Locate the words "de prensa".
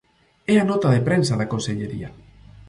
0.91-1.39